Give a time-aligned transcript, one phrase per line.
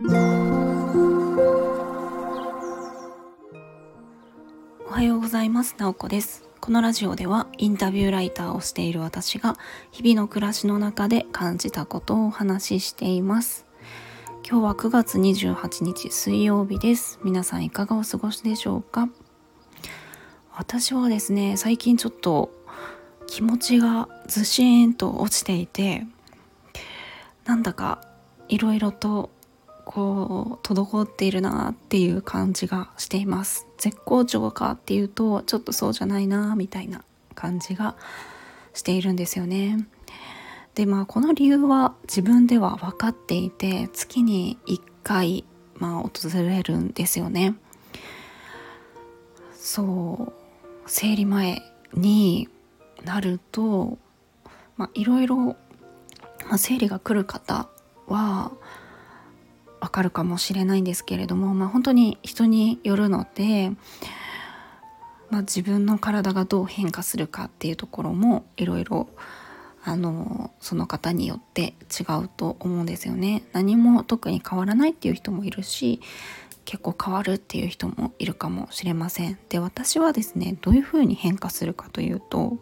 [0.00, 0.04] お
[4.92, 5.74] はようございます。
[5.76, 6.48] なおこです。
[6.60, 9.56] このラジオではインタビューライターをしている私が
[9.90, 13.66] 日々の暮らしの中で感じたことをお話ししています。
[14.48, 17.18] 今日は9月28日水曜日です。
[17.24, 19.08] 皆さんいかがお過ごしでしょうか？
[20.56, 22.52] 私はですね、最近ちょっと
[23.26, 26.06] 気持ちがずしーんと落ちていて
[27.46, 28.00] なんだか
[28.48, 29.36] いろいろと
[29.98, 33.66] こう滞っているなっていう感じがしています。
[33.78, 37.02] 絶好調かっていうとちょっとそうじゃないなみたいな
[37.34, 37.96] 感じが
[38.74, 39.88] しているんですよね。
[40.76, 45.44] でまあこの理由は自分では分かっていて月に1回
[45.74, 46.10] まあ訪
[46.42, 47.56] れるんですよね。
[49.52, 50.32] そう
[50.86, 51.60] 生理前
[51.92, 52.48] に
[53.04, 53.98] なると
[54.76, 55.56] まあいろいろ
[56.56, 57.68] 生理が来る方
[58.06, 58.52] は
[59.80, 63.70] わかるかもしれないんですけれども、まあ、本当に人によるので、
[65.30, 69.08] まあ、自分の体がどう変化するかっていうところもいろいろ
[69.84, 73.44] あのその方によって違うと思うんですよね。
[73.52, 76.00] 何も特に変わらないっていう人もいるし
[76.64, 79.38] 結構変わるっていう人もいるかもしれません。
[79.48, 82.58] で私はですねどういうふうに変化するかというと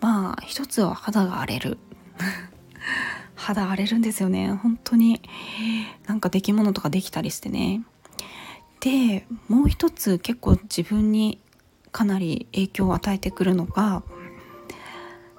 [0.00, 1.78] まあ一つは肌が荒れる
[3.42, 5.20] 肌荒れるんですよね本当に
[6.06, 7.82] なんか出来物とかできたりしてね
[8.80, 11.40] でもう一つ結構自分に
[11.90, 14.02] かなり影響を与えてくるのが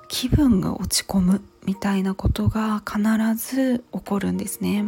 [0.08, 3.02] 気分が落ち込むみたいなことが必
[3.36, 4.86] ず起こるんですね。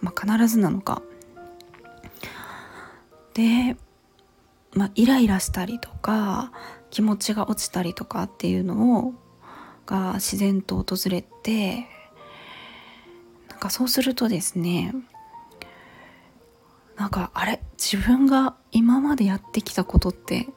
[0.00, 1.02] まあ、必ずなのか。
[3.34, 3.76] で、
[4.72, 6.52] まあ、イライラしたりとか
[6.90, 9.14] 気持ちが落ちたりとかっていうのを
[9.86, 11.86] が自然と訪れて
[13.54, 14.92] なんかそうするとですね
[16.96, 20.48] なんかあれ自分が今までやってきたことって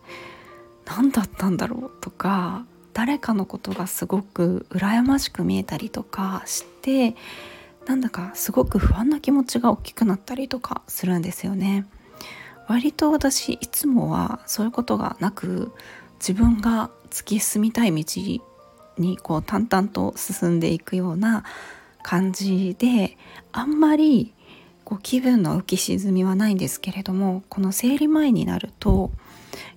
[0.85, 7.15] 何だったんだろうとか誰かのことがすごく羨ましく見えたりとかして
[7.85, 11.85] なんだかすごく不安な気持ちが大きくなったりとかするんですよね。
[12.67, 15.71] 割と私いつもはそういうことがなく
[16.19, 18.41] 自分が突き進みたい道
[18.97, 21.43] にこう淡々と進んでいくような
[22.07, 23.17] 感じで
[23.51, 24.33] あんまり
[24.85, 29.11] こう気分の浮き沈みはないんですけれどもこの生理前になると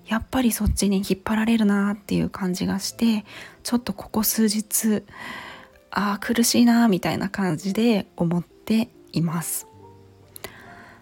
[0.07, 3.25] やっぱりそっちに引っ張られるなっていう感じがして
[3.65, 5.03] ちょっとここ数日
[5.91, 9.67] ああ苦しいなみたいな感じで思っています。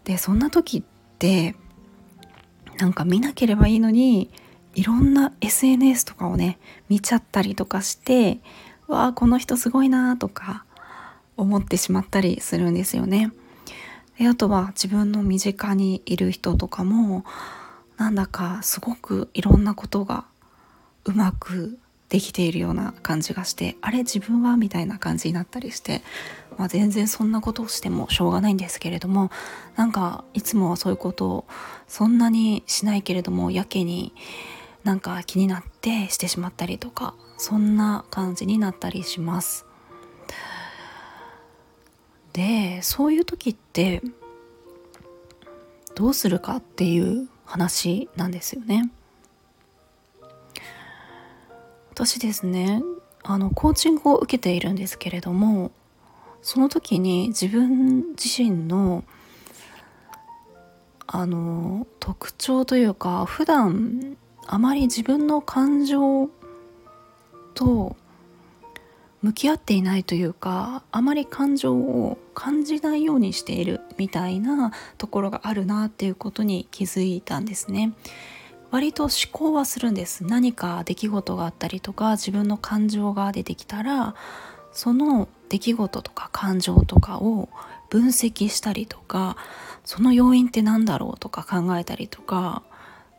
[0.05, 0.83] でそんな時っ
[1.19, 1.57] て
[2.79, 4.31] なんか見なければいいのに
[4.75, 6.59] いろんな SNS とかをね
[6.89, 8.39] 見ちゃったりとかして
[8.87, 10.65] わあこの人すごいなとか
[11.39, 13.33] 思ってしまったりするんですよね。
[14.19, 17.25] であとは自分の身近にいる人とかも
[17.97, 20.25] なんだかすごくいろんなことが
[21.05, 21.79] うまく
[22.09, 26.03] できているような感じがしてあれ自分はみたいな感じになったりして、
[26.57, 29.31] まあ、全然そんなことをしてもしょうがないんですけれども
[29.77, 31.45] なんかいつもはそういうことを
[31.87, 34.15] そんなにしないけれどもやけに
[34.85, 39.68] なんか気になってしてしまったりとかそんな感じになったりします。
[42.39, 44.01] でそういう時って
[45.97, 48.93] どうするかっていう話なんですよね。
[51.91, 52.81] 私ですね
[53.25, 55.73] あのコーチングを受けているんですけれども
[56.41, 59.03] その時に自分自身の
[61.09, 64.17] あの特徴というか普段
[64.47, 66.31] あまり自分の感情
[67.55, 67.97] と
[69.23, 77.93] 向き合っていないというかあまり感情を感じないようにしているみたいなところがあるなっていうことに気づいたんですね。
[78.71, 84.15] 割と思考はするんです何か出来事があったりとか自分の感情が出てきたら
[84.73, 87.49] その出来事とか感情とかを
[87.89, 89.39] 分析したりとか
[89.85, 92.63] その要因って何だろうとか考えたりとか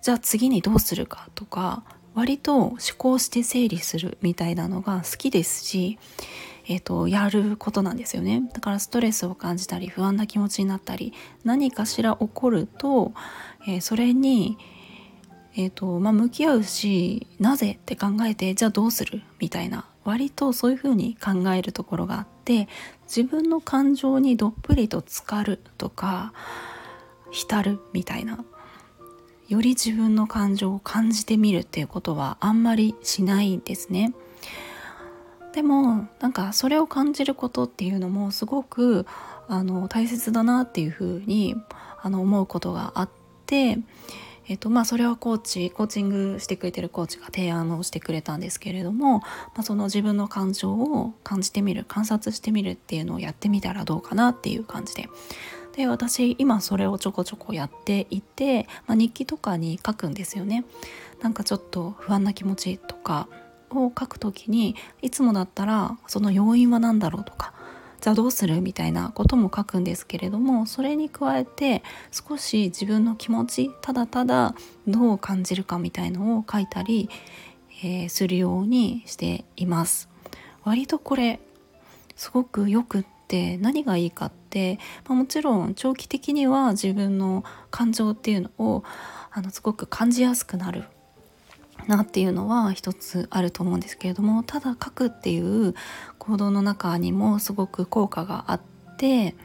[0.03, 1.83] じゃあ次にどうするかとか
[2.19, 5.97] 割と思考して整理するみたいなのが好きですし、
[6.67, 8.43] えーと、やることなんですよね。
[8.53, 11.13] だからストレスを感じたり不安な気持ちになったり
[11.45, 13.13] 何かしら起こると、
[13.65, 14.57] えー、それに、
[15.55, 22.67] えーとまあ、向き合うしなぜって考えてじゃあどうするみたいな割とそういうふうに考えるところがあって
[23.03, 26.33] 自分の感情にどっぷりと浸かるとか
[27.31, 28.43] 浸るみたいな。
[29.49, 34.13] より自分の感情を感じてみるっていうことはあんまりしないんですね。
[35.53, 39.07] でもなんかそれを感じることっていうのもすごく
[39.47, 41.55] あの大切だなっていうふうに
[42.01, 43.09] あの思うことがあっ
[43.47, 43.79] て、
[44.47, 49.25] えっとまあ、それはコーチコーチングしてくれてるコーチが提案をしてくれたんですけれども、ま
[49.57, 55.09] あ、その自分の感情を感じてみる観察してみるっていうのをやってみたらどうかなっていう感じで。
[55.75, 60.65] で私今それをちょこちょこやっていて、まあ、日記とかに書くんですよね。
[61.21, 63.27] なんかちょっと不安な気持ちとか
[63.71, 67.53] を書くときにいつもだったらその要因は何だろうとか
[68.01, 74.55] じゃあどうするみたいなことも書くんですけれどもそれに加えて少し自分の気持ちただただ
[74.87, 77.09] どう感じるかみたいのを書いたり、
[77.83, 80.09] えー、するようにしています。
[80.63, 81.39] 割とこれ
[82.15, 88.83] すごくよくって何がいいかって、まあ、もちろん長期的には自分の感情っていうのを
[89.31, 90.83] あのすごく感じやすくなる
[91.87, 95.75] なっていうのは一つあると思うんですけれどもただ書くっていう
[96.17, 98.61] 行動の中にもすごく効果があっ
[98.97, 99.35] て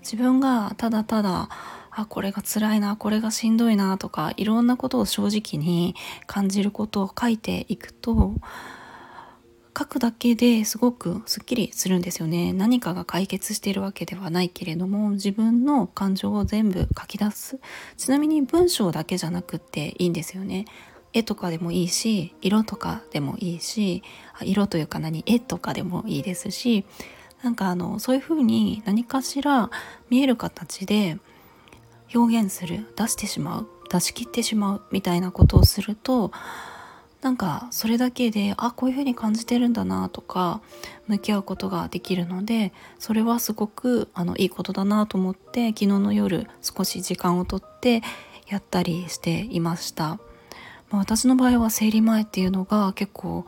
[0.00, 1.48] 自分がただただ
[1.90, 5.94] あこれが辛いなこれがしんどいなとかいろんなことを正直に
[6.26, 8.34] 感じることを書いていくと
[9.76, 12.52] 書くだけですごくすっきりするんですよね。
[12.52, 17.58] 何かが解決しているわけではないけれども自分の感情を全部書き出す。
[17.96, 20.66] ちなみに文章だけじゃなくっていいんですよね。
[21.12, 24.02] 絵とかでもいいし色とかでもいいし
[24.42, 26.84] 色というか何絵とかでもいいですし
[27.42, 29.70] なんかあのそういうふうに何かしら
[30.10, 31.18] 見える形で
[32.14, 36.32] 表現する出してしまう出し切ってしまうみたいなことをすると
[37.24, 40.60] なんかそれだけであこういうふうに感じてるんだなとか
[41.06, 48.02] 向き合うことができるのでそれはすごくあのいいことだなと思って昨日の夜少し時間をとって
[48.48, 50.18] やったりしていました。
[50.90, 53.46] まあ、私の場合は生理前っていうのが結構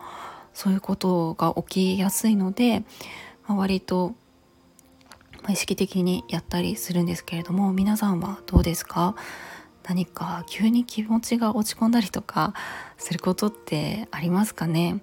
[0.54, 2.80] そういうことが起きやすいので、
[3.46, 4.14] まあ、割と
[5.50, 9.14] 意識的にやったりするんですけれども皆さんはどうですか？
[9.88, 12.54] 何か急に気持ちが落ち込んだりとか
[12.98, 15.00] することってありますかね？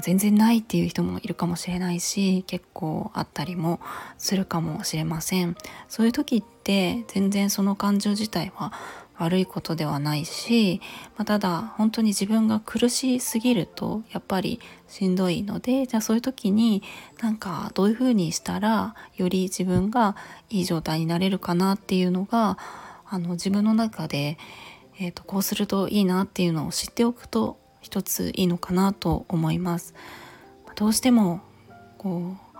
[0.00, 3.78] 全然ないっていう人もいるかもしれないし結構あったりも
[4.18, 5.56] するかもしれません。
[5.88, 8.72] そういう時って全然その感情自体は
[9.16, 10.80] 悪いことではないし、
[11.16, 14.58] まあ、ただ本当に自分が苦しすぎるとやっぱり
[14.88, 16.82] しんどいのでじゃあそういう時に
[17.22, 20.16] なんかどういうふうにしたらより自分が
[20.50, 22.58] いい状態になれるかなっていうのが
[23.06, 24.38] あの自分の中で、
[24.98, 29.94] えーと、こうするといいなっていうのを知っておくと一ついいのかなと思います。
[30.76, 31.40] どうしても
[31.98, 32.58] こう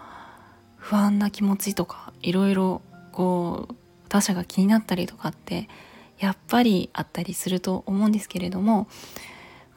[0.77, 3.75] 不安な気持ちとかいろいろこう
[4.09, 5.69] 他者が気になったりとかって
[6.19, 8.87] やっぱりあったりすると思うんですけれども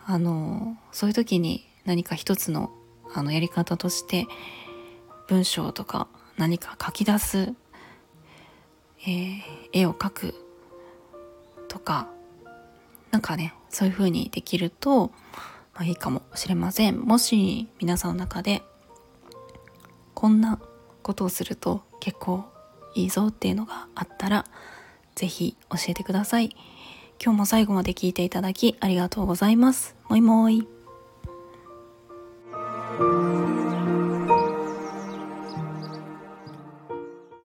[0.05, 2.71] あのそういう時に何か一つの
[3.13, 4.27] あのやり方として
[5.27, 7.53] 文章とか何か書き出す、
[9.01, 9.41] えー、
[9.73, 10.46] 絵を描く
[11.67, 12.07] とか
[13.11, 15.11] なんかねそういう風にできると、
[15.73, 18.63] まあ、いいかもしれませんもし皆さんの中で
[20.13, 20.59] こんな
[21.03, 22.45] ことをすると結構
[22.95, 24.45] いいぞっていうのがあったら
[25.15, 26.55] 是非教えてください。
[27.23, 29.95] 今日も最後まで聞いていただきありがとうございます。
[30.07, 30.76] もいもい。